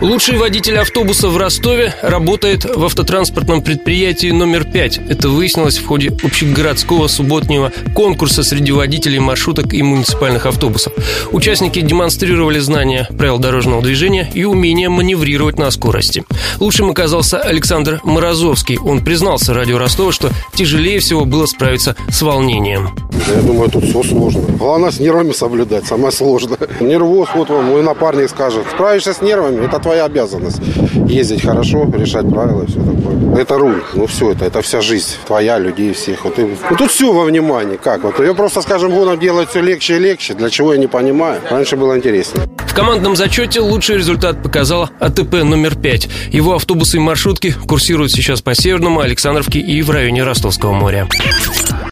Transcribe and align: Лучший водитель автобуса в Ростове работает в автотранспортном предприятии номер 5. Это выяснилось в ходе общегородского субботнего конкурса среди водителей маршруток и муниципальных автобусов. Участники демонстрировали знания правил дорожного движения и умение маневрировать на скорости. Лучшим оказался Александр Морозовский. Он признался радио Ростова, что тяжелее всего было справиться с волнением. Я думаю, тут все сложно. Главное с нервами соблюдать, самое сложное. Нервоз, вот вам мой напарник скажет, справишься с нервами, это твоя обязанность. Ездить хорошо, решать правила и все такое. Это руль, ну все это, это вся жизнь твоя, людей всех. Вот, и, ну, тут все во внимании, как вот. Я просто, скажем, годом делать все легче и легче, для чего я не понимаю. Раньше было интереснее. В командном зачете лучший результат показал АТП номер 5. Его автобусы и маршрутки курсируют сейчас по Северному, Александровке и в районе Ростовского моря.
Лучший 0.00 0.38
водитель 0.38 0.78
автобуса 0.78 1.28
в 1.28 1.36
Ростове 1.36 1.92
работает 2.02 2.64
в 2.64 2.84
автотранспортном 2.84 3.62
предприятии 3.62 4.30
номер 4.30 4.62
5. 4.64 5.00
Это 5.08 5.28
выяснилось 5.28 5.78
в 5.78 5.86
ходе 5.86 6.10
общегородского 6.22 7.08
субботнего 7.08 7.72
конкурса 7.94 8.44
среди 8.44 8.70
водителей 8.70 9.18
маршруток 9.18 9.74
и 9.74 9.82
муниципальных 9.82 10.46
автобусов. 10.46 10.92
Участники 11.32 11.80
демонстрировали 11.80 12.60
знания 12.60 13.08
правил 13.18 13.38
дорожного 13.38 13.82
движения 13.82 14.30
и 14.32 14.44
умение 14.44 14.88
маневрировать 14.88 15.58
на 15.58 15.68
скорости. 15.72 16.22
Лучшим 16.60 16.90
оказался 16.90 17.40
Александр 17.40 18.00
Морозовский. 18.04 18.78
Он 18.78 19.04
признался 19.04 19.52
радио 19.52 19.78
Ростова, 19.78 20.12
что 20.12 20.30
тяжелее 20.54 21.00
всего 21.00 21.24
было 21.24 21.46
справиться 21.46 21.96
с 22.08 22.22
волнением. 22.22 22.94
Я 23.26 23.42
думаю, 23.42 23.70
тут 23.70 23.84
все 23.84 24.02
сложно. 24.02 24.42
Главное 24.58 24.90
с 24.90 25.00
нервами 25.00 25.32
соблюдать, 25.32 25.86
самое 25.86 26.12
сложное. 26.12 26.58
Нервоз, 26.80 27.28
вот 27.34 27.50
вам 27.50 27.64
мой 27.66 27.82
напарник 27.82 28.30
скажет, 28.30 28.64
справишься 28.72 29.12
с 29.12 29.20
нервами, 29.20 29.64
это 29.64 29.78
твоя 29.78 30.04
обязанность. 30.04 30.60
Ездить 31.06 31.42
хорошо, 31.42 31.86
решать 31.92 32.28
правила 32.28 32.62
и 32.62 32.66
все 32.66 32.78
такое. 32.78 33.40
Это 33.40 33.58
руль, 33.58 33.82
ну 33.94 34.06
все 34.06 34.32
это, 34.32 34.44
это 34.44 34.62
вся 34.62 34.80
жизнь 34.80 35.16
твоя, 35.26 35.58
людей 35.58 35.92
всех. 35.92 36.24
Вот, 36.24 36.38
и, 36.38 36.42
ну, 36.42 36.76
тут 36.76 36.90
все 36.90 37.12
во 37.12 37.24
внимании, 37.24 37.76
как 37.76 38.04
вот. 38.04 38.18
Я 38.20 38.34
просто, 38.34 38.62
скажем, 38.62 38.90
годом 38.92 39.18
делать 39.18 39.50
все 39.50 39.60
легче 39.60 39.96
и 39.96 39.98
легче, 39.98 40.34
для 40.34 40.50
чего 40.50 40.72
я 40.72 40.78
не 40.78 40.86
понимаю. 40.86 41.40
Раньше 41.50 41.76
было 41.76 41.96
интереснее. 41.96 42.48
В 42.66 42.74
командном 42.74 43.16
зачете 43.16 43.60
лучший 43.60 43.96
результат 43.96 44.42
показал 44.42 44.88
АТП 45.00 45.42
номер 45.42 45.76
5. 45.76 46.08
Его 46.32 46.54
автобусы 46.54 46.96
и 46.96 47.00
маршрутки 47.00 47.54
курсируют 47.66 48.12
сейчас 48.12 48.40
по 48.40 48.54
Северному, 48.54 49.00
Александровке 49.00 49.58
и 49.58 49.82
в 49.82 49.90
районе 49.90 50.22
Ростовского 50.22 50.72
моря. 50.72 51.08